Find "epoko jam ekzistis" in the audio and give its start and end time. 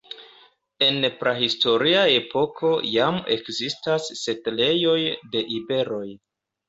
2.13-4.11